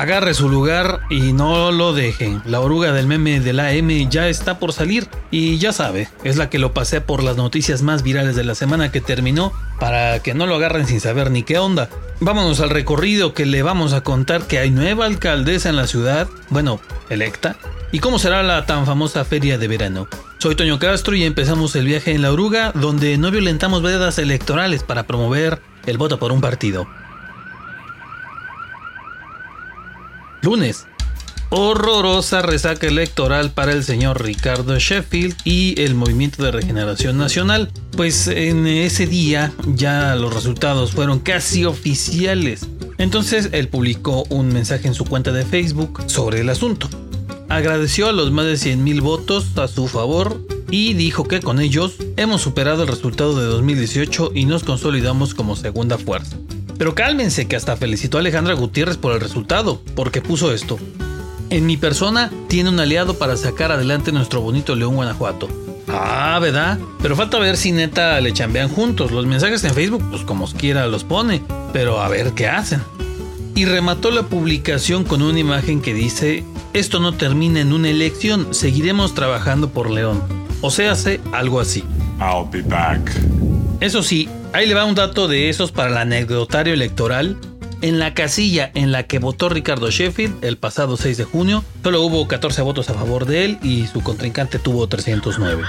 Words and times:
agarre 0.00 0.32
su 0.32 0.48
lugar 0.48 1.00
y 1.10 1.32
no 1.32 1.72
lo 1.72 1.92
dejen. 1.92 2.40
La 2.44 2.60
oruga 2.60 2.92
del 2.92 3.08
meme 3.08 3.40
de 3.40 3.52
la 3.52 3.72
M 3.72 4.06
ya 4.08 4.28
está 4.28 4.60
por 4.60 4.72
salir 4.72 5.08
y 5.32 5.58
ya 5.58 5.72
sabe, 5.72 6.08
es 6.22 6.36
la 6.36 6.48
que 6.48 6.60
lo 6.60 6.72
pasé 6.72 7.00
por 7.00 7.24
las 7.24 7.36
noticias 7.36 7.82
más 7.82 8.04
virales 8.04 8.36
de 8.36 8.44
la 8.44 8.54
semana 8.54 8.92
que 8.92 9.00
terminó 9.00 9.52
para 9.80 10.20
que 10.20 10.34
no 10.34 10.46
lo 10.46 10.54
agarren 10.54 10.86
sin 10.86 11.00
saber 11.00 11.32
ni 11.32 11.42
qué 11.42 11.58
onda. 11.58 11.88
Vámonos 12.20 12.60
al 12.60 12.70
recorrido 12.70 13.34
que 13.34 13.44
le 13.44 13.62
vamos 13.64 13.92
a 13.92 14.02
contar 14.02 14.42
que 14.46 14.60
hay 14.60 14.70
nueva 14.70 15.06
alcaldesa 15.06 15.68
en 15.68 15.76
la 15.76 15.88
ciudad, 15.88 16.28
bueno, 16.48 16.80
electa, 17.10 17.56
y 17.90 17.98
cómo 17.98 18.20
será 18.20 18.44
la 18.44 18.66
tan 18.66 18.86
famosa 18.86 19.24
feria 19.24 19.58
de 19.58 19.66
verano. 19.66 20.06
Soy 20.38 20.54
Toño 20.54 20.78
Castro 20.78 21.16
y 21.16 21.24
empezamos 21.24 21.74
el 21.74 21.86
viaje 21.86 22.12
en 22.12 22.22
la 22.22 22.30
oruga 22.30 22.70
donde 22.72 23.18
no 23.18 23.32
violentamos 23.32 23.82
vedas 23.82 24.18
electorales 24.20 24.84
para 24.84 25.08
promover 25.08 25.60
el 25.86 25.98
voto 25.98 26.20
por 26.20 26.30
un 26.30 26.40
partido. 26.40 26.86
Lunes. 30.42 30.86
Horrorosa 31.50 32.42
resaca 32.42 32.86
electoral 32.86 33.50
para 33.52 33.72
el 33.72 33.82
señor 33.82 34.22
Ricardo 34.22 34.78
Sheffield 34.78 35.34
y 35.44 35.80
el 35.80 35.94
Movimiento 35.94 36.42
de 36.42 36.50
Regeneración 36.50 37.16
Nacional, 37.16 37.70
pues 37.92 38.28
en 38.28 38.66
ese 38.66 39.06
día 39.06 39.52
ya 39.66 40.14
los 40.14 40.34
resultados 40.34 40.92
fueron 40.92 41.20
casi 41.20 41.64
oficiales. 41.64 42.68
Entonces 42.98 43.48
él 43.52 43.68
publicó 43.68 44.24
un 44.28 44.48
mensaje 44.48 44.88
en 44.88 44.94
su 44.94 45.06
cuenta 45.06 45.32
de 45.32 45.46
Facebook 45.46 46.02
sobre 46.06 46.40
el 46.40 46.50
asunto. 46.50 46.90
Agradeció 47.48 48.08
a 48.08 48.12
los 48.12 48.30
más 48.30 48.44
de 48.44 48.54
100.000 48.54 49.00
votos 49.00 49.56
a 49.56 49.68
su 49.68 49.88
favor 49.88 50.44
y 50.70 50.92
dijo 50.92 51.24
que 51.24 51.40
con 51.40 51.60
ellos 51.60 51.94
hemos 52.18 52.42
superado 52.42 52.82
el 52.82 52.88
resultado 52.88 53.40
de 53.40 53.46
2018 53.46 54.32
y 54.34 54.44
nos 54.44 54.64
consolidamos 54.64 55.32
como 55.32 55.56
segunda 55.56 55.96
fuerza. 55.96 56.36
Pero 56.78 56.94
cálmense 56.94 57.46
que 57.48 57.56
hasta 57.56 57.76
felicitó 57.76 58.16
a 58.16 58.20
Alejandra 58.20 58.54
Gutiérrez 58.54 58.96
por 58.96 59.12
el 59.12 59.20
resultado, 59.20 59.82
porque 59.94 60.22
puso 60.22 60.52
esto. 60.52 60.78
En 61.50 61.66
mi 61.66 61.76
persona 61.76 62.30
tiene 62.48 62.70
un 62.70 62.78
aliado 62.78 63.18
para 63.18 63.36
sacar 63.36 63.72
adelante 63.72 64.12
nuestro 64.12 64.40
bonito 64.40 64.76
León 64.76 64.94
Guanajuato. 64.94 65.48
Ah, 65.88 66.38
¿verdad? 66.40 66.78
Pero 67.02 67.16
falta 67.16 67.38
ver 67.38 67.56
si 67.56 67.72
neta 67.72 68.20
le 68.20 68.32
chambean 68.32 68.68
juntos. 68.68 69.10
Los 69.10 69.26
mensajes 69.26 69.64
en 69.64 69.74
Facebook, 69.74 70.04
pues 70.10 70.22
como 70.22 70.46
quiera 70.46 70.86
los 70.86 71.04
pone. 71.04 71.42
Pero 71.72 72.00
a 72.00 72.08
ver 72.08 72.32
qué 72.32 72.46
hacen. 72.46 72.82
Y 73.54 73.64
remató 73.64 74.10
la 74.10 74.24
publicación 74.24 75.04
con 75.04 75.22
una 75.22 75.40
imagen 75.40 75.80
que 75.80 75.94
dice, 75.94 76.44
esto 76.74 77.00
no 77.00 77.14
termina 77.14 77.60
en 77.60 77.72
una 77.72 77.88
elección, 77.88 78.54
seguiremos 78.54 79.14
trabajando 79.14 79.70
por 79.70 79.90
León. 79.90 80.22
O 80.60 80.70
sea, 80.70 80.92
hace 80.92 81.20
algo 81.32 81.58
así. 81.58 81.82
I'll 82.20 82.48
be 82.50 82.62
back. 82.62 83.00
Eso 83.80 84.02
sí, 84.02 84.28
ahí 84.52 84.66
le 84.66 84.74
va 84.74 84.84
un 84.84 84.94
dato 84.94 85.28
de 85.28 85.48
esos 85.48 85.72
para 85.72 85.90
el 85.90 85.96
anecdotario 85.96 86.74
electoral. 86.74 87.36
En 87.80 88.00
la 88.00 88.12
casilla 88.12 88.72
en 88.74 88.90
la 88.90 89.04
que 89.04 89.20
votó 89.20 89.48
Ricardo 89.48 89.88
Sheffield 89.88 90.44
el 90.44 90.56
pasado 90.56 90.96
6 90.96 91.16
de 91.16 91.24
junio, 91.24 91.64
solo 91.82 92.02
hubo 92.02 92.26
14 92.26 92.62
votos 92.62 92.90
a 92.90 92.94
favor 92.94 93.24
de 93.24 93.44
él 93.44 93.58
y 93.62 93.86
su 93.86 94.02
contrincante 94.02 94.58
tuvo 94.58 94.88
309. 94.88 95.62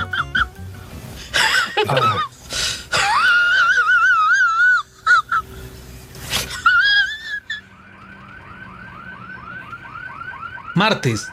Martes. 10.74 11.28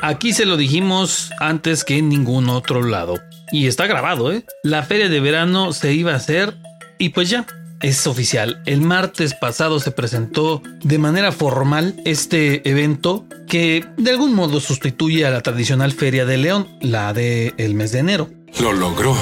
Aquí 0.00 0.32
se 0.32 0.46
lo 0.46 0.56
dijimos 0.56 1.30
antes 1.40 1.84
que 1.84 1.98
en 1.98 2.08
ningún 2.08 2.48
otro 2.48 2.82
lado. 2.82 3.16
Y 3.52 3.66
está 3.66 3.86
grabado, 3.86 4.32
¿eh? 4.32 4.44
La 4.62 4.82
feria 4.82 5.08
de 5.08 5.20
verano 5.20 5.72
se 5.72 5.92
iba 5.92 6.12
a 6.12 6.16
hacer 6.16 6.56
y 6.98 7.10
pues 7.10 7.30
ya, 7.30 7.46
es 7.80 8.06
oficial. 8.06 8.62
El 8.66 8.80
martes 8.80 9.34
pasado 9.34 9.80
se 9.80 9.90
presentó 9.90 10.62
de 10.82 10.98
manera 10.98 11.32
formal 11.32 11.94
este 12.04 12.68
evento 12.68 13.26
que 13.46 13.84
de 13.96 14.10
algún 14.10 14.34
modo 14.34 14.60
sustituye 14.60 15.26
a 15.26 15.30
la 15.30 15.42
tradicional 15.42 15.92
Feria 15.92 16.24
de 16.24 16.38
León, 16.38 16.68
la 16.80 17.12
de 17.12 17.54
el 17.58 17.74
mes 17.74 17.92
de 17.92 18.00
enero. 18.00 18.30
Lo 18.60 18.72
logró. 18.72 19.16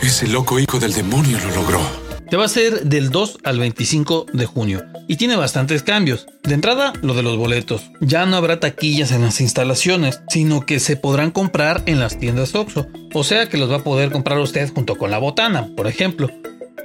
Ese 0.00 0.28
loco 0.28 0.58
hijo 0.60 0.78
del 0.78 0.92
demonio 0.92 1.38
lo 1.38 1.54
logró. 1.54 1.80
Te 2.30 2.36
va 2.36 2.44
a 2.44 2.48
ser 2.48 2.84
del 2.84 3.10
2 3.10 3.38
al 3.44 3.60
25 3.60 4.26
de 4.32 4.46
junio 4.46 4.84
y 5.06 5.16
tiene 5.16 5.36
bastantes 5.36 5.84
cambios. 5.84 6.26
De 6.42 6.54
entrada, 6.54 6.92
lo 7.02 7.14
de 7.14 7.22
los 7.22 7.36
boletos. 7.36 7.82
Ya 8.00 8.26
no 8.26 8.36
habrá 8.36 8.58
taquillas 8.58 9.12
en 9.12 9.22
las 9.22 9.40
instalaciones, 9.40 10.22
sino 10.28 10.66
que 10.66 10.80
se 10.80 10.96
podrán 10.96 11.30
comprar 11.30 11.84
en 11.86 12.00
las 12.00 12.18
tiendas 12.18 12.54
Oxxo. 12.56 12.88
O 13.14 13.22
sea 13.22 13.48
que 13.48 13.58
los 13.58 13.70
va 13.70 13.76
a 13.76 13.84
poder 13.84 14.10
comprar 14.10 14.40
usted 14.40 14.68
junto 14.72 14.96
con 14.96 15.12
la 15.12 15.18
botana, 15.18 15.68
por 15.76 15.86
ejemplo. 15.86 16.28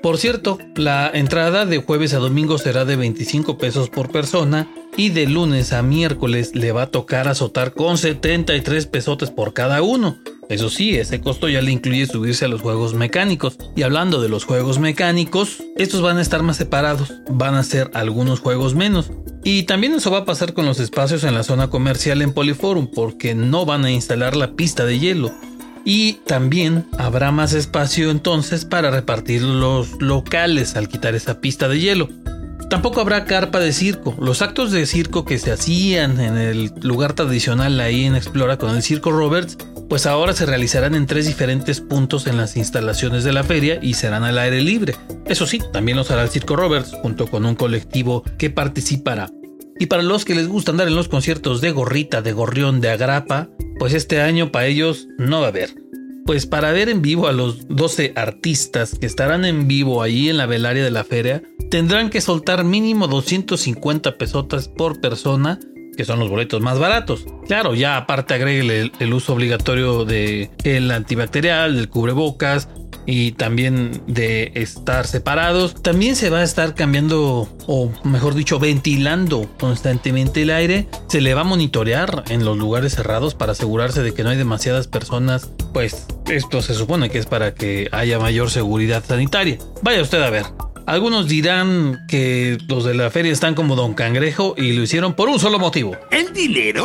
Por 0.02 0.18
cierto, 0.18 0.58
la 0.76 1.12
entrada 1.14 1.68
de 1.68 1.78
jueves 1.78 2.16
a 2.16 2.18
domingo 2.18 2.58
será 2.58 2.86
de 2.86 2.96
25 2.96 3.60
pesos 3.60 3.90
por 3.90 4.12
persona 4.12 4.68
y 4.98 5.10
de 5.10 5.28
lunes 5.28 5.74
a 5.74 5.84
miércoles 5.84 6.56
le 6.56 6.72
va 6.72 6.84
a 6.84 6.92
tocar 6.92 7.28
azotar 7.28 7.74
con 7.74 8.00
73 8.00 8.88
pesotes 8.88 9.30
por 9.30 9.54
cada 9.54 9.84
uno. 9.84 10.18
Eso 10.50 10.70
sí, 10.70 10.98
ese 10.98 11.22
costo 11.22 11.48
ya 11.48 11.62
le 11.62 11.72
incluye 11.72 12.08
subirse 12.08 12.46
a 12.46 12.48
los 12.48 12.62
juegos 12.62 12.96
mecánicos. 12.96 13.58
Y 13.76 13.84
hablando 13.84 14.22
de 14.22 14.28
los 14.28 14.44
juegos 14.44 14.80
mecánicos, 14.80 15.64
estos 15.78 16.02
van 16.02 16.18
a 16.18 16.22
estar 16.22 16.42
más 16.42 16.58
separados, 16.58 17.14
van 17.30 17.54
a 17.54 17.64
ser 17.64 17.92
algunos 17.94 18.40
juegos 18.40 18.74
menos. 18.74 19.12
Y 19.44 19.64
también 19.64 19.94
eso 19.94 20.12
va 20.12 20.20
a 20.20 20.26
pasar 20.26 20.54
con 20.54 20.66
los 20.66 20.80
espacios 20.80 21.24
en 21.24 21.36
la 21.36 21.44
zona 21.44 21.70
comercial 21.70 22.22
en 22.22 22.34
Polyforum, 22.34 22.88
porque 22.88 23.34
no 23.34 23.66
van 23.66 23.86
a 23.86 23.92
instalar 23.92 24.36
la 24.36 24.56
pista 24.56 24.84
de 24.84 25.00
hielo. 25.00 25.32
Y 25.84 26.14
también 26.26 26.86
habrá 26.98 27.32
más 27.32 27.54
espacio 27.54 28.12
entonces 28.12 28.66
para 28.66 28.92
repartir 28.92 29.42
los 29.42 30.02
locales 30.02 30.76
al 30.76 30.88
quitar 30.88 31.16
esa 31.16 31.42
pista 31.42 31.68
de 31.68 31.80
hielo. 31.80 32.10
Tampoco 32.70 33.02
habrá 33.02 33.26
carpa 33.26 33.60
de 33.60 33.74
circo. 33.74 34.16
Los 34.20 34.42
actos 34.42 34.72
de 34.72 34.86
circo 34.86 35.26
que 35.26 35.40
se 35.40 35.52
hacían 35.52 36.20
en 36.22 36.38
el 36.38 36.72
lugar 36.82 37.14
tradicional 37.14 37.80
ahí 37.80 38.06
en 38.06 38.16
Explora 38.16 38.58
con 38.58 38.76
el 38.76 38.82
Circo 38.84 39.12
Roberts 39.12 39.58
pues 39.92 40.06
ahora 40.06 40.32
se 40.32 40.46
realizarán 40.46 40.96
en 40.96 41.06
tres 41.06 41.28
diferentes 41.28 41.82
puntos 41.82 42.26
en 42.26 42.38
las 42.38 42.56
instalaciones 42.56 43.26
de 43.26 43.34
la 43.34 43.44
feria 43.44 43.78
y 43.82 43.96
serán 43.96 44.24
al 44.24 44.40
aire 44.40 44.62
libre. 44.62 44.96
Eso 45.26 45.46
sí, 45.46 45.60
también 45.74 45.98
los 45.98 46.10
hará 46.12 46.24
el 46.24 46.30
Circo 46.30 46.56
Roberts 46.56 46.94
junto 47.02 47.28
con 47.28 47.46
un 47.46 47.56
colectivo 47.56 48.24
que 48.38 48.50
participará. 48.50 49.30
Y 49.80 49.88
para 49.88 50.02
los 50.02 50.24
que 50.24 50.34
les 50.34 50.48
gusta 50.48 50.72
andar 50.72 50.88
en 50.88 50.96
los 50.96 51.10
conciertos 51.10 51.60
de 51.60 51.72
gorrita, 51.72 52.22
de 52.22 52.32
gorrión, 52.32 52.80
de 52.80 52.90
agrapa, 52.90 53.50
pues 53.82 53.96
este 53.96 54.22
año 54.22 54.52
para 54.52 54.68
ellos 54.68 55.08
no 55.18 55.40
va 55.40 55.48
a 55.48 55.50
haber. 55.50 55.74
Pues 56.28 56.46
para 56.46 56.72
ver 56.72 56.88
en 56.88 57.02
vivo 57.02 57.28
a 57.28 57.32
los 57.32 57.68
12 57.68 58.14
artistas 58.16 58.96
que 59.00 59.08
estarán 59.08 59.44
en 59.44 59.68
vivo 59.68 60.04
ahí 60.04 60.30
en 60.30 60.38
la 60.38 60.46
velaria 60.46 60.84
de 60.84 60.92
la 60.92 61.04
feria, 61.04 61.42
tendrán 61.72 62.12
que 62.12 62.22
soltar 62.22 62.64
mínimo 62.64 63.08
250 63.08 64.20
pesotas 64.20 64.68
por 64.68 65.02
persona 65.02 65.60
que 66.02 66.06
son 66.06 66.20
los 66.20 66.32
boletos 66.32 66.62
más 66.62 66.80
baratos. 66.80 67.28
Claro, 67.46 67.76
ya 67.76 67.96
aparte 67.96 68.34
agregue 68.34 68.92
el, 68.98 69.14
uso 69.14 69.34
obligatorio 69.34 70.04
de 70.04 70.50
el 70.64 70.90
antibacterial, 70.90 71.76
del 71.76 71.90
cubrebocas 71.90 72.70
y 73.06 73.34
también 73.34 74.02
de 74.08 74.52
estar 74.56 75.06
separados. 75.06 75.76
También 75.84 76.16
se 76.16 76.32
va 76.32 76.40
a 76.40 76.44
estar 76.44 76.74
cambiando 76.74 77.48
o 77.68 77.92
mejor 78.04 78.34
dicho 78.34 78.58
ventilando 78.58 79.48
constantemente 79.60 80.42
el 80.42 80.50
aire. 80.50 80.88
Se 81.08 81.22
le 81.22 81.36
va 81.36 81.42
a 81.42 81.44
monitorear 81.44 82.24
en 82.30 82.46
los 82.46 82.58
lugares 82.58 82.96
cerrados 82.96 83.36
para 83.36 83.52
asegurarse 83.52 84.02
de 84.02 84.16
que 84.16 84.24
no 84.24 84.32
hay 84.32 84.38
demasiadas 84.38 84.88
personas. 84.88 85.52
Pues 85.72 86.08
esto 86.32 86.64
se 86.64 86.74
supone 86.74 87.12
que 87.12 87.20
es 87.20 87.28
para 87.28 87.54
que 87.54 87.90
haya 87.92 88.18
mayor 88.18 88.50
seguridad 88.50 89.04
sanitaria. 89.08 89.60
Vaya 89.84 90.02
usted 90.02 90.24
a 90.24 90.32
ver. 90.32 90.46
Algunos 90.92 91.30
dirán 91.30 92.04
que 92.06 92.58
los 92.68 92.84
de 92.84 92.94
la 92.94 93.10
feria 93.10 93.32
están 93.32 93.56
como 93.56 93.78
Don 93.78 93.94
Cangrejo 93.94 94.56
y 94.58 94.74
lo 94.74 94.84
hicieron 94.84 95.14
por 95.14 95.30
un 95.30 95.40
solo 95.40 95.58
motivo. 95.58 95.96
¿El 96.12 96.34
dinero? 96.34 96.84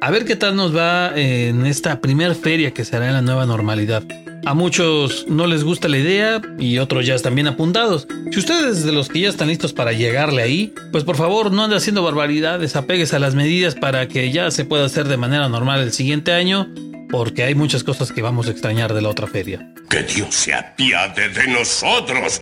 A 0.00 0.10
ver 0.10 0.24
qué 0.24 0.34
tal 0.34 0.56
nos 0.56 0.74
va 0.74 1.12
en 1.14 1.66
esta 1.66 2.00
primer 2.00 2.34
feria 2.34 2.72
que 2.72 2.86
será 2.86 3.08
en 3.08 3.12
la 3.12 3.20
nueva 3.20 3.44
normalidad. 3.44 4.04
A 4.46 4.54
muchos 4.54 5.26
no 5.28 5.46
les 5.46 5.64
gusta 5.64 5.86
la 5.88 5.98
idea 5.98 6.40
y 6.58 6.78
otros 6.78 7.04
ya 7.04 7.14
están 7.14 7.34
bien 7.34 7.46
apuntados. 7.46 8.08
Si 8.32 8.38
ustedes 8.38 8.84
de 8.84 8.92
los 8.92 9.10
que 9.10 9.20
ya 9.20 9.28
están 9.28 9.48
listos 9.48 9.74
para 9.74 9.92
llegarle 9.92 10.40
ahí, 10.40 10.72
pues 10.90 11.04
por 11.04 11.16
favor 11.16 11.52
no 11.52 11.64
ande 11.64 11.76
haciendo 11.76 12.02
barbaridades, 12.02 12.74
apegues 12.74 13.12
a 13.12 13.18
las 13.18 13.34
medidas 13.34 13.74
para 13.74 14.08
que 14.08 14.32
ya 14.32 14.50
se 14.50 14.64
pueda 14.64 14.86
hacer 14.86 15.08
de 15.08 15.18
manera 15.18 15.50
normal 15.50 15.82
el 15.82 15.92
siguiente 15.92 16.32
año 16.32 16.68
porque 17.10 17.44
hay 17.44 17.54
muchas 17.54 17.84
cosas 17.84 18.12
que 18.12 18.22
vamos 18.22 18.48
a 18.48 18.50
extrañar 18.50 18.94
de 18.94 19.02
la 19.02 19.08
otra 19.08 19.26
feria. 19.26 19.72
Que 19.88 20.02
Dios 20.02 20.34
se 20.34 20.54
apiade 20.54 21.28
de 21.28 21.48
nosotros. 21.48 22.40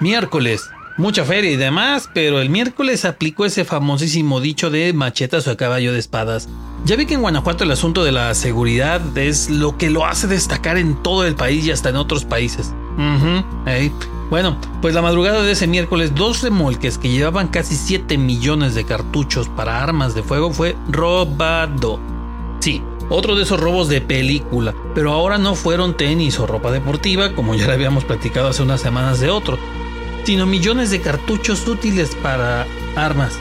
Miércoles. 0.00 0.70
Mucha 0.96 1.24
feria 1.24 1.52
y 1.52 1.56
demás, 1.56 2.10
pero 2.12 2.40
el 2.40 2.50
miércoles 2.50 3.04
aplicó 3.04 3.46
ese 3.46 3.64
famosísimo 3.64 4.40
dicho 4.40 4.68
de 4.68 4.92
machetas 4.92 5.46
o 5.46 5.52
a 5.52 5.56
caballo 5.56 5.92
de 5.92 6.00
espadas. 6.00 6.48
Ya 6.84 6.96
vi 6.96 7.06
que 7.06 7.14
en 7.14 7.20
Guanajuato 7.20 7.62
el 7.62 7.70
asunto 7.70 8.02
de 8.02 8.10
la 8.10 8.34
seguridad 8.34 9.00
es 9.16 9.48
lo 9.48 9.78
que 9.78 9.90
lo 9.90 10.06
hace 10.06 10.26
destacar 10.26 10.76
en 10.76 11.00
todo 11.02 11.24
el 11.24 11.36
país 11.36 11.64
y 11.64 11.70
hasta 11.70 11.90
en 11.90 11.96
otros 11.96 12.24
países. 12.24 12.72
Bueno, 14.30 14.58
pues 14.82 14.94
la 14.94 15.00
madrugada 15.00 15.42
de 15.42 15.52
ese 15.52 15.66
miércoles, 15.66 16.14
dos 16.14 16.42
remolques 16.42 16.98
que 16.98 17.08
llevaban 17.08 17.48
casi 17.48 17.74
7 17.74 18.18
millones 18.18 18.74
de 18.74 18.84
cartuchos 18.84 19.48
para 19.48 19.82
armas 19.82 20.14
de 20.14 20.22
fuego 20.22 20.52
fue 20.52 20.76
robado. 20.90 21.98
Sí, 22.60 22.82
otro 23.08 23.36
de 23.36 23.44
esos 23.44 23.58
robos 23.58 23.88
de 23.88 24.02
película, 24.02 24.74
pero 24.94 25.12
ahora 25.12 25.38
no 25.38 25.54
fueron 25.54 25.96
tenis 25.96 26.38
o 26.38 26.46
ropa 26.46 26.70
deportiva, 26.70 27.34
como 27.34 27.54
ya 27.54 27.66
le 27.68 27.72
habíamos 27.72 28.04
platicado 28.04 28.48
hace 28.48 28.62
unas 28.62 28.82
semanas 28.82 29.18
de 29.18 29.30
otro, 29.30 29.58
sino 30.24 30.44
millones 30.44 30.90
de 30.90 31.00
cartuchos 31.00 31.66
útiles 31.66 32.14
para 32.22 32.66
armas. 32.96 33.38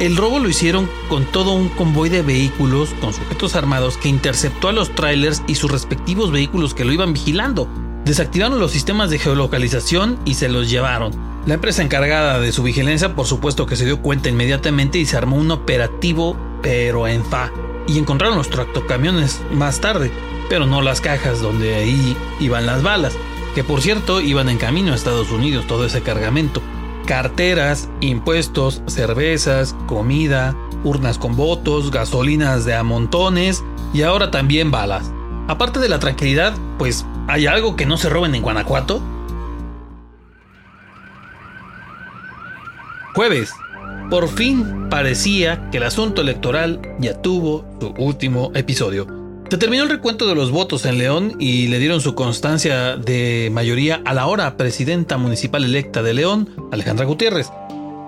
El 0.00 0.18
robo 0.18 0.38
lo 0.38 0.50
hicieron 0.50 0.86
con 1.08 1.24
todo 1.24 1.52
un 1.52 1.70
convoy 1.70 2.10
de 2.10 2.20
vehículos 2.20 2.90
con 3.00 3.14
sujetos 3.14 3.56
armados 3.56 3.96
que 3.96 4.10
interceptó 4.10 4.68
a 4.68 4.72
los 4.72 4.94
trailers 4.94 5.42
y 5.46 5.54
sus 5.54 5.70
respectivos 5.70 6.30
vehículos 6.30 6.74
que 6.74 6.84
lo 6.84 6.92
iban 6.92 7.14
vigilando. 7.14 7.66
Desactivaron 8.06 8.60
los 8.60 8.70
sistemas 8.70 9.10
de 9.10 9.18
geolocalización 9.18 10.16
y 10.24 10.34
se 10.34 10.48
los 10.48 10.70
llevaron. 10.70 11.10
La 11.44 11.54
empresa 11.54 11.82
encargada 11.82 12.38
de 12.38 12.52
su 12.52 12.62
vigilancia 12.62 13.16
por 13.16 13.26
supuesto 13.26 13.66
que 13.66 13.74
se 13.74 13.84
dio 13.84 14.00
cuenta 14.00 14.28
inmediatamente 14.28 14.98
y 14.98 15.06
se 15.06 15.16
armó 15.16 15.34
un 15.34 15.50
operativo 15.50 16.36
pero 16.62 17.08
en 17.08 17.24
fa. 17.24 17.50
Y 17.88 17.98
encontraron 17.98 18.38
los 18.38 18.48
tractocamiones 18.48 19.40
más 19.50 19.80
tarde, 19.80 20.12
pero 20.48 20.66
no 20.66 20.82
las 20.82 21.00
cajas 21.00 21.40
donde 21.40 21.74
ahí 21.74 22.16
iban 22.38 22.64
las 22.64 22.84
balas, 22.84 23.12
que 23.56 23.64
por 23.64 23.80
cierto 23.80 24.20
iban 24.20 24.48
en 24.50 24.58
camino 24.58 24.92
a 24.92 24.94
Estados 24.94 25.32
Unidos 25.32 25.66
todo 25.66 25.84
ese 25.84 26.02
cargamento. 26.02 26.62
Carteras, 27.06 27.88
impuestos, 28.00 28.82
cervezas, 28.86 29.74
comida, 29.88 30.54
urnas 30.84 31.18
con 31.18 31.34
votos, 31.34 31.90
gasolinas 31.90 32.64
de 32.64 32.74
a 32.76 32.84
montones 32.84 33.64
y 33.92 34.02
ahora 34.02 34.30
también 34.30 34.70
balas. 34.70 35.10
Aparte 35.48 35.80
de 35.80 35.88
la 35.88 35.98
tranquilidad, 35.98 36.54
pues 36.78 37.04
¿hay 37.26 37.46
algo 37.46 37.76
que 37.76 37.86
no 37.86 37.96
se 37.96 38.08
roben 38.08 38.34
en 38.34 38.42
Guanajuato? 38.42 39.00
Jueves. 43.14 43.52
Por 44.10 44.28
fin 44.28 44.88
parecía 44.88 45.68
que 45.70 45.78
el 45.78 45.84
asunto 45.84 46.22
electoral 46.22 46.80
ya 46.98 47.20
tuvo 47.22 47.64
su 47.80 47.94
último 47.98 48.52
episodio. 48.54 49.06
Se 49.50 49.58
terminó 49.58 49.84
el 49.84 49.88
recuento 49.88 50.26
de 50.26 50.34
los 50.34 50.50
votos 50.50 50.84
en 50.86 50.98
León 50.98 51.34
y 51.38 51.68
le 51.68 51.78
dieron 51.78 52.00
su 52.00 52.14
constancia 52.14 52.96
de 52.96 53.48
mayoría 53.52 54.02
a 54.04 54.12
la 54.12 54.22
ahora 54.22 54.56
presidenta 54.56 55.18
municipal 55.18 55.64
electa 55.64 56.02
de 56.02 56.14
León, 56.14 56.50
Alejandra 56.72 57.06
Gutiérrez. 57.06 57.48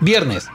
Viernes. 0.00 0.48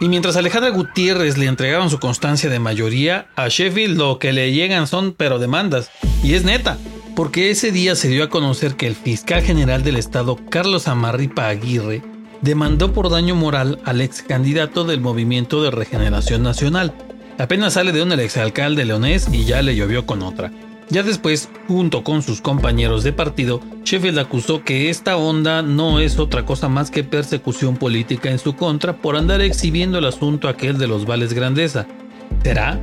Y 0.00 0.08
mientras 0.08 0.36
Alejandra 0.36 0.70
Gutiérrez 0.70 1.38
le 1.38 1.46
entregaban 1.46 1.88
su 1.88 2.00
constancia 2.00 2.50
de 2.50 2.58
mayoría, 2.58 3.26
a 3.36 3.46
Sheffield 3.48 3.96
lo 3.96 4.18
que 4.18 4.32
le 4.32 4.52
llegan 4.52 4.88
son 4.88 5.14
pero 5.16 5.38
demandas. 5.38 5.90
Y 6.24 6.34
es 6.34 6.44
neta 6.44 6.76
porque 7.14 7.50
ese 7.50 7.72
día 7.72 7.94
se 7.94 8.08
dio 8.08 8.24
a 8.24 8.28
conocer 8.28 8.76
que 8.76 8.86
el 8.86 8.94
fiscal 8.94 9.42
general 9.42 9.82
del 9.82 9.96
estado, 9.96 10.38
Carlos 10.48 10.88
Amarripa 10.88 11.48
Aguirre, 11.48 12.02
demandó 12.40 12.92
por 12.92 13.10
daño 13.10 13.34
moral 13.34 13.80
al 13.84 14.00
ex 14.00 14.22
candidato 14.22 14.84
del 14.84 15.00
Movimiento 15.00 15.62
de 15.62 15.70
Regeneración 15.70 16.42
Nacional. 16.42 16.94
Apenas 17.38 17.74
sale 17.74 17.92
de 17.92 18.02
un 18.02 18.12
exalcalde 18.12 18.84
leonés 18.84 19.28
y 19.32 19.44
ya 19.44 19.62
le 19.62 19.76
llovió 19.76 20.06
con 20.06 20.22
otra. 20.22 20.52
Ya 20.88 21.02
después, 21.02 21.48
junto 21.68 22.04
con 22.04 22.22
sus 22.22 22.42
compañeros 22.42 23.02
de 23.04 23.12
partido, 23.12 23.60
Sheffield 23.84 24.18
acusó 24.18 24.62
que 24.62 24.90
esta 24.90 25.16
onda 25.16 25.62
no 25.62 26.00
es 26.00 26.18
otra 26.18 26.44
cosa 26.44 26.68
más 26.68 26.90
que 26.90 27.04
persecución 27.04 27.76
política 27.76 28.30
en 28.30 28.38
su 28.38 28.56
contra 28.56 28.98
por 28.98 29.16
andar 29.16 29.40
exhibiendo 29.40 29.98
el 29.98 30.04
asunto 30.04 30.48
aquel 30.48 30.76
de 30.78 30.88
los 30.88 31.06
vales 31.06 31.32
grandeza. 31.32 31.86
¿Será? 32.42 32.78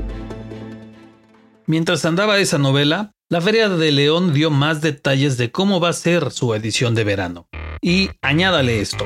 Mientras 1.67 2.03
andaba 2.05 2.39
esa 2.39 2.57
novela, 2.57 3.11
la 3.31 3.41
Feria 3.41 3.69
de 3.69 3.91
León 3.91 4.33
dio 4.33 4.49
más 4.49 4.81
detalles 4.81 5.37
de 5.37 5.51
cómo 5.51 5.79
va 5.79 5.89
a 5.89 5.93
ser 5.93 6.31
su 6.31 6.55
edición 6.55 6.95
de 6.95 7.03
verano. 7.03 7.47
Y 7.79 8.09
añádale 8.23 8.81
esto. 8.81 9.05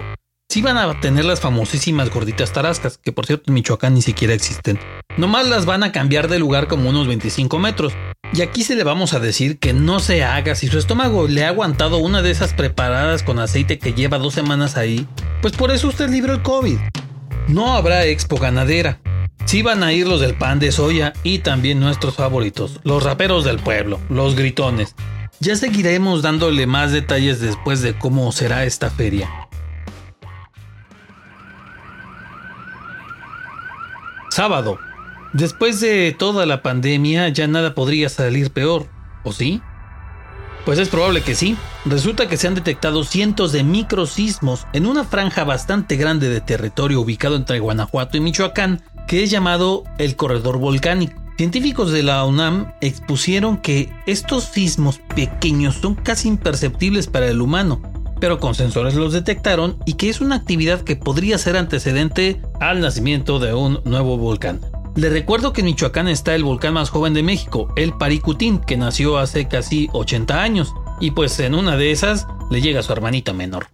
Si 0.50 0.62
van 0.62 0.78
a 0.78 0.98
tener 1.02 1.26
las 1.26 1.42
famosísimas 1.42 2.10
gorditas 2.10 2.54
tarascas, 2.54 2.98
que 2.98 3.12
por 3.12 3.26
cierto 3.26 3.46
en 3.48 3.56
Michoacán 3.56 3.96
ni 3.96 4.02
siquiera 4.02 4.34
existen. 4.34 4.80
Nomás 5.18 5.50
las 5.50 5.66
van 5.66 5.84
a 5.84 5.92
cambiar 5.92 6.30
de 6.30 6.40
lugar 6.40 6.70
como 6.70 6.90
unos 6.90 7.06
25 7.06 7.60
metros. 7.60 7.92
Y 8.34 8.42
aquí 8.42 8.64
se 8.64 8.76
le 8.76 8.86
vamos 8.86 9.14
a 9.14 9.20
decir 9.20 9.60
que 9.60 9.74
no 9.74 10.00
se 10.00 10.24
haga 10.24 10.56
si 10.56 10.68
su 10.68 10.80
estómago 10.80 11.28
le 11.28 11.44
ha 11.44 11.50
aguantado 11.50 11.98
una 11.98 12.22
de 12.22 12.32
esas 12.32 12.54
preparadas 12.54 13.24
con 13.24 13.40
aceite 13.40 13.78
que 13.78 13.94
lleva 13.94 14.20
dos 14.20 14.34
semanas 14.34 14.78
ahí. 14.78 15.06
Pues 15.42 15.54
por 15.54 15.70
eso 15.70 15.90
usted 15.90 16.10
libró 16.10 16.32
el 16.32 16.42
COVID. 16.44 16.80
No 17.48 17.74
habrá 17.74 18.06
expo 18.06 18.38
ganadera, 18.38 19.00
Sí 19.46 19.62
van 19.62 19.84
a 19.84 19.94
ir 19.94 20.08
los 20.08 20.22
del 20.22 20.36
pan 20.36 20.60
de 20.60 20.72
soya 20.72 21.14
y 21.24 21.40
también 21.40 21.80
nuestros 21.80 22.16
favoritos, 22.16 22.80
los 22.84 23.04
raperos 23.04 23.44
del 23.44 23.60
pueblo, 23.60 24.00
los 24.10 24.36
gritones. 24.36 24.96
Ya 25.40 25.56
seguiremos 25.56 26.22
dándole 26.22 26.66
más 26.66 26.92
detalles 26.92 27.42
después 27.42 27.82
de 27.82 27.98
cómo 27.98 28.32
será 28.32 28.64
esta 28.64 28.90
feria. 28.90 29.30
Sábado. 34.32 34.80
Después 35.34 35.80
de 35.82 36.16
toda 36.18 36.46
la 36.46 36.62
pandemia 36.62 37.30
ya 37.30 37.48
nada 37.48 37.76
podría 37.76 38.10
salir 38.10 38.52
peor, 38.52 38.88
¿o 39.24 39.34
sí? 39.34 39.62
Pues 40.66 40.80
es 40.80 40.88
probable 40.88 41.22
que 41.22 41.36
sí. 41.36 41.58
Resulta 41.86 42.28
que 42.28 42.38
se 42.38 42.48
han 42.48 42.56
detectado 42.56 43.04
cientos 43.04 43.52
de 43.52 43.64
microsismos 43.64 44.66
en 44.72 44.86
una 44.86 45.04
franja 45.04 45.44
bastante 45.44 45.98
grande 45.98 46.30
de 46.30 46.40
territorio 46.40 47.02
ubicado 47.02 47.36
entre 47.36 47.60
Guanajuato 47.60 48.16
y 48.16 48.22
Michoacán, 48.22 48.82
que 49.08 49.24
es 49.24 49.30
llamado 49.30 49.84
el 49.98 50.16
corredor 50.16 50.60
volcánico. 50.60 51.22
Científicos 51.38 51.92
de 51.92 52.04
la 52.04 52.24
UNAM 52.24 52.74
expusieron 52.80 53.58
que 53.58 53.92
estos 54.06 54.46
sismos 54.46 55.00
pequeños 55.16 55.76
son 55.76 55.96
casi 55.96 56.28
imperceptibles 56.30 57.08
para 57.08 57.28
el 57.28 57.42
humano, 57.42 57.82
pero 58.22 58.40
con 58.40 58.56
sensores 58.56 58.94
los 58.94 59.12
detectaron 59.12 59.78
y 59.86 59.96
que 59.96 60.10
es 60.10 60.22
una 60.22 60.36
actividad 60.36 60.82
que 60.82 60.96
podría 60.96 61.38
ser 61.38 61.58
antecedente 61.58 62.40
al 62.62 62.80
nacimiento 62.80 63.40
de 63.40 63.54
un 63.54 63.82
nuevo 63.84 64.18
volcán. 64.18 64.62
Le 64.96 65.10
recuerdo 65.10 65.54
que 65.54 65.62
en 65.62 65.66
Michoacán 65.66 66.08
está 66.08 66.36
el 66.36 66.44
volcán 66.44 66.76
más 66.76 66.92
joven 66.92 67.16
de 67.16 67.24
México, 67.24 67.74
el 67.76 67.94
Paricutín, 67.94 68.60
que 68.60 68.78
nació 68.78 69.18
hace 69.18 69.48
casi 69.48 69.90
80 69.92 70.42
años, 70.42 70.74
y 71.00 71.12
pues 71.12 71.40
en 71.40 71.56
una 71.56 71.78
de 71.78 71.92
esas 71.92 72.28
le 72.52 72.62
llega 72.62 72.84
su 72.84 72.94
hermanita 72.94 73.34
menor. 73.34 73.70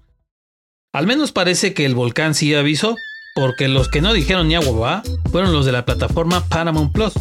Al 0.94 1.08
menos 1.08 1.34
parece 1.34 1.74
que 1.74 1.86
el 1.86 1.94
volcán 1.94 2.36
sí 2.36 2.56
avisó, 2.56 2.96
porque 3.36 3.68
los 3.68 3.90
que 3.90 4.02
no 4.02 4.14
dijeron 4.14 4.48
ni 4.48 4.56
agua 4.56 4.80
va 4.80 5.04
fueron 5.30 5.52
los 5.52 5.66
de 5.66 5.74
la 5.74 5.86
plataforma 5.86 6.46
Paramount 6.46 6.94
Plus. 6.94 7.14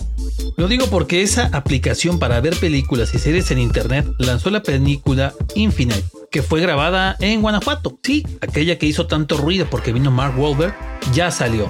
Lo 0.57 0.69
digo 0.69 0.87
porque 0.87 1.23
esa 1.23 1.51
aplicación 1.53 2.21
para 2.21 2.41
ver 2.41 2.57
películas 2.57 3.13
y 3.15 3.19
series 3.19 3.51
en 3.51 3.59
internet 3.59 4.07
lanzó 4.19 4.51
la 4.51 4.63
película 4.63 5.35
Infinite, 5.57 6.05
que 6.31 6.43
fue 6.43 6.61
grabada 6.61 7.17
en 7.19 7.43
Guanajuato. 7.43 7.99
Sí, 8.03 8.25
aquella 8.41 8.79
que 8.79 8.87
hizo 8.87 9.09
tanto 9.09 9.37
ruido 9.37 9.67
porque 9.69 9.93
vino 9.93 10.13
Mark 10.13 10.39
Wahlberg, 10.39 10.75
ya 11.13 11.33
salió. 11.33 11.69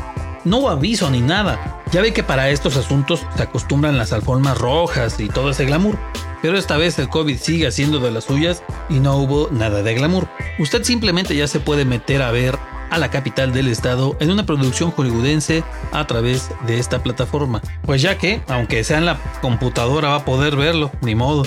No 0.49 0.71
aviso 0.71 1.11
ni 1.11 1.21
nada. 1.21 1.83
Ya 1.93 2.01
ve 2.01 2.15
que 2.15 2.23
para 2.23 2.49
estos 2.49 2.79
asuntos 2.79 3.21
se 3.37 3.43
acostumbran 3.43 3.99
las 3.99 4.15
alfombras 4.15 4.57
rojas 4.57 5.21
y 5.21 5.29
todo 5.29 5.51
ese 5.51 5.67
glamour. 5.67 5.99
Pero 6.41 6.57
esta 6.57 6.79
vez 6.79 6.99
el 6.99 7.11
COVID 7.11 7.37
sigue 7.37 7.67
haciendo 7.67 7.99
de 7.99 8.11
las 8.11 8.25
suyas 8.25 8.63
y 8.89 8.99
no 8.99 9.19
hubo 9.19 9.51
nada 9.51 9.83
de 9.83 9.93
glamour. 9.93 10.27
Usted 10.59 10.85
simplemente 10.85 11.37
ya 11.37 11.47
se 11.49 11.61
puede 11.61 11.85
meter 11.85 12.23
a 12.23 12.31
ver 12.31 12.59
a 12.89 12.97
la 12.97 13.11
capital 13.11 13.53
del 13.53 13.69
estado 13.69 14.17
en 14.21 14.31
una 14.31 14.47
producción 14.47 14.91
hollywoodense 14.91 15.65
a 15.93 16.07
través 16.07 16.51
de 16.67 16.79
esta 16.79 17.03
plataforma. 17.03 17.61
Pues 17.83 18.01
ya 18.01 18.17
que, 18.17 18.41
aunque 18.49 18.85
sea 18.85 18.97
en 18.97 19.05
la 19.05 19.19
computadora, 19.43 20.09
va 20.09 20.15
a 20.15 20.25
poder 20.25 20.57
verlo, 20.57 20.91
ni 21.03 21.15
modo. 21.15 21.43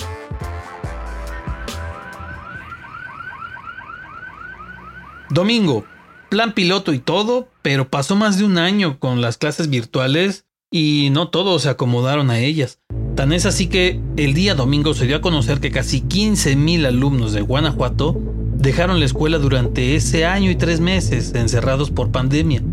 Domingo, 5.32 5.86
plan 6.30 6.54
piloto 6.54 6.94
y 6.94 7.00
todo, 7.00 7.51
pero 7.62 7.90
pasó 7.90 8.16
más 8.16 8.38
de 8.38 8.46
un 8.46 8.58
año 8.58 9.00
con 9.00 9.22
las 9.22 9.38
clases 9.38 9.70
virtuales 9.70 10.46
y 10.72 11.10
no 11.12 11.30
todos 11.30 11.64
se 11.64 11.70
acomodaron 11.70 12.30
a 12.30 12.40
ellas. 12.40 12.80
Tan 13.16 13.34
es 13.34 13.46
así 13.46 13.68
que 13.68 14.00
el 14.16 14.34
día 14.34 14.56
domingo 14.56 14.94
se 14.94 15.06
dio 15.06 15.18
a 15.18 15.22
conocer 15.22 15.60
que 15.60 15.72
casi 15.72 16.02
15.000 16.02 16.86
alumnos 16.86 17.34
de 17.34 17.42
Guanajuato 17.42 18.18
dejaron 18.56 19.00
la 19.00 19.06
escuela 19.06 19.38
durante 19.38 19.96
ese 19.96 20.26
año 20.26 20.50
y 20.50 20.56
tres 20.56 20.80
meses 20.80 21.34
encerrados 21.36 21.92
por 21.92 22.12
pandemia. 22.12 22.64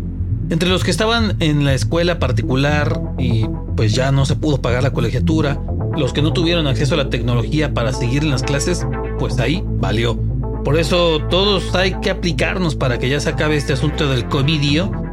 Entre 0.49 0.69
los 0.69 0.83
que 0.83 0.91
estaban 0.91 1.35
en 1.41 1.65
la 1.65 1.73
escuela 1.73 2.19
particular 2.19 3.01
y 3.17 3.45
pues 3.75 3.93
ya 3.93 4.11
no 4.11 4.25
se 4.25 4.35
pudo 4.35 4.61
pagar 4.61 4.81
la 4.81 4.93
colegiatura, 4.93 5.61
los 5.95 6.13
que 6.13 6.21
no 6.21 6.33
tuvieron 6.33 6.67
acceso 6.67 6.95
a 6.95 6.97
la 6.97 7.09
tecnología 7.09 7.73
para 7.73 7.93
seguir 7.93 8.23
en 8.23 8.31
las 8.31 8.43
clases, 8.43 8.85
pues 9.19 9.39
ahí 9.39 9.63
valió. 9.65 10.28
Por 10.63 10.77
eso 10.77 11.19
todos 11.29 11.73
hay 11.73 11.99
que 12.01 12.09
aplicarnos 12.09 12.75
para 12.75 12.99
que 12.99 13.09
ya 13.09 13.19
se 13.19 13.29
acabe 13.29 13.55
este 13.55 13.73
asunto 13.73 14.09
del 14.09 14.27
COVID 14.27 14.59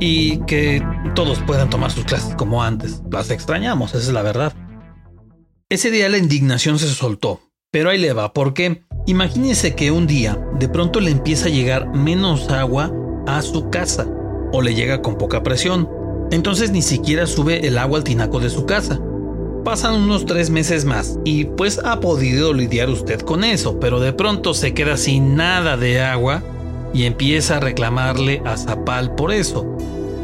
y 0.00 0.38
que 0.44 0.82
todos 1.14 1.38
puedan 1.40 1.70
tomar 1.70 1.90
sus 1.90 2.04
clases 2.04 2.34
como 2.34 2.62
antes. 2.62 3.02
Las 3.10 3.30
extrañamos, 3.30 3.94
esa 3.94 4.08
es 4.08 4.12
la 4.12 4.22
verdad. 4.22 4.52
Ese 5.68 5.90
día 5.90 6.08
la 6.08 6.18
indignación 6.18 6.78
se 6.78 6.88
soltó, 6.88 7.40
pero 7.70 7.90
ahí 7.90 7.98
le 7.98 8.12
va, 8.12 8.32
porque 8.32 8.84
imagínese 9.06 9.74
que 9.74 9.90
un 9.90 10.06
día 10.06 10.38
de 10.58 10.68
pronto 10.68 11.00
le 11.00 11.10
empieza 11.10 11.46
a 11.46 11.50
llegar 11.50 11.94
menos 11.94 12.50
agua 12.50 12.92
a 13.26 13.42
su 13.42 13.70
casa 13.70 14.06
o 14.52 14.62
le 14.62 14.74
llega 14.74 15.02
con 15.02 15.16
poca 15.16 15.42
presión. 15.42 15.88
Entonces 16.30 16.70
ni 16.70 16.82
siquiera 16.82 17.26
sube 17.26 17.66
el 17.66 17.78
agua 17.78 17.98
al 17.98 18.04
tinaco 18.04 18.40
de 18.40 18.50
su 18.50 18.66
casa. 18.66 19.00
Pasan 19.66 19.96
unos 19.96 20.26
tres 20.26 20.48
meses 20.48 20.84
más 20.84 21.18
y 21.24 21.42
pues 21.42 21.80
ha 21.84 21.98
podido 21.98 22.54
lidiar 22.54 22.88
usted 22.88 23.18
con 23.18 23.42
eso, 23.42 23.80
pero 23.80 23.98
de 23.98 24.12
pronto 24.12 24.54
se 24.54 24.74
queda 24.74 24.96
sin 24.96 25.34
nada 25.34 25.76
de 25.76 26.00
agua 26.00 26.44
y 26.94 27.02
empieza 27.02 27.56
a 27.56 27.60
reclamarle 27.60 28.40
a 28.44 28.56
Zapal 28.56 29.16
por 29.16 29.32
eso. 29.32 29.66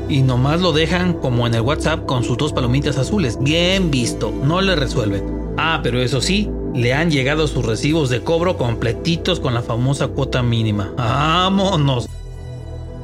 Y 0.09 0.23
nomás 0.23 0.61
lo 0.61 0.71
dejan 0.71 1.15
como 1.15 1.45
en 1.49 1.57
el 1.57 1.63
WhatsApp 1.63 2.07
con 2.07 2.23
sus 2.23 2.37
dos 2.37 2.53
palomitas 2.53 2.99
azules. 2.99 3.37
Bien 3.41 3.91
visto, 3.91 4.33
no 4.45 4.61
le 4.61 4.77
resuelven. 4.77 5.25
Ah, 5.59 5.81
pero 5.83 6.01
eso 6.01 6.21
sí, 6.21 6.49
le 6.73 6.95
han 6.95 7.11
llegado 7.11 7.49
sus 7.49 7.67
recibos 7.67 8.11
de 8.11 8.23
cobro 8.23 8.57
completitos 8.57 9.41
con 9.41 9.55
la 9.55 9.63
famosa 9.63 10.07
cuota 10.07 10.45
mínima. 10.45 10.93
¡Vámonos! 10.97 12.09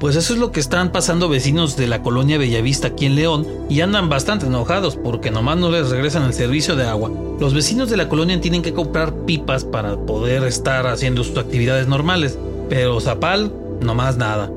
Pues 0.00 0.14
eso 0.14 0.33
es 0.33 0.38
lo 0.38 0.52
que 0.52 0.61
están 0.61 0.93
pasando 0.93 1.28
vecinos 1.28 1.76
de 1.76 1.88
la 1.88 2.02
colonia 2.02 2.38
Bellavista 2.38 2.88
aquí 2.88 3.07
en 3.07 3.17
León 3.17 3.49
y 3.69 3.81
andan 3.81 4.09
bastante 4.09 4.47
enojados 4.47 4.95
porque 4.95 5.33
nomás 5.33 5.57
no 5.57 5.71
les 5.73 5.90
regresan 5.90 6.23
el 6.23 6.35
servicio 6.35 6.76
de 6.76 6.87
agua. 6.87 7.11
Los 7.40 7.52
vecinos 7.52 7.90
de 7.90 7.97
la 7.97 8.09
colonia 8.09 8.40
tienen 8.40 8.62
que 8.62 8.73
comprar 8.73 9.12
pipas 9.26 9.64
para 9.64 9.97
poder 9.97 10.45
estar 10.45 10.87
haciendo 10.87 11.25
sus 11.25 11.37
actividades 11.37 11.88
normales, 11.88 12.38
pero 12.69 13.00
Zapal 13.00 13.52
nomás 13.81 14.17
nada. 14.17 14.52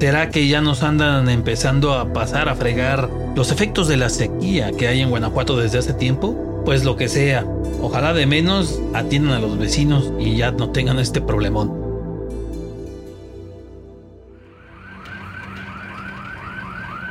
¿Será 0.00 0.30
que 0.30 0.48
ya 0.48 0.60
nos 0.60 0.82
andan 0.82 1.28
empezando 1.28 1.94
a 1.94 2.12
pasar 2.12 2.48
a 2.48 2.56
fregar 2.56 3.08
los 3.36 3.52
efectos 3.52 3.86
de 3.86 3.96
la 3.96 4.08
sequía 4.08 4.72
que 4.72 4.88
hay 4.88 5.02
en 5.02 5.10
Guanajuato 5.10 5.56
desde 5.56 5.78
hace 5.78 5.92
tiempo? 5.92 6.62
Pues 6.64 6.84
lo 6.84 6.96
que 6.96 7.08
sea. 7.08 7.46
Ojalá 7.80 8.12
de 8.12 8.26
menos 8.26 8.80
atiendan 8.92 9.34
a 9.34 9.40
los 9.40 9.56
vecinos 9.56 10.12
y 10.18 10.36
ya 10.36 10.50
no 10.50 10.70
tengan 10.70 10.98
este 10.98 11.20
problemón. 11.20 11.77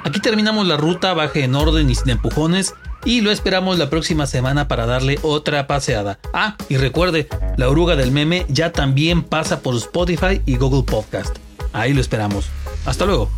Aquí 0.08 0.22
terminamos 0.22 0.66
la 0.66 0.78
ruta, 0.78 1.14
baje 1.14 1.44
en 1.44 1.54
orden 1.54 1.90
y 1.90 1.96
sin 1.96 2.12
empujones. 2.12 2.74
Y 3.04 3.20
lo 3.20 3.30
esperamos 3.30 3.78
la 3.78 3.90
próxima 3.90 4.26
semana 4.26 4.70
para 4.70 4.86
darle 4.86 5.20
otra 5.22 5.68
paseada. 5.68 6.18
Ah, 6.34 6.56
y 6.70 6.78
recuerde, 6.78 7.28
la 7.58 7.68
oruga 7.68 7.98
del 7.98 8.14
meme 8.14 8.46
ya 8.48 8.72
también 8.72 9.22
pasa 9.22 9.60
por 9.60 9.76
Spotify 9.76 10.42
y 10.46 10.56
Google 10.56 10.84
Podcast. 10.84 11.36
Ahí 11.74 11.92
lo 11.92 12.00
esperamos. 12.00 12.46
Hasta 12.86 13.06
luego. 13.06 13.30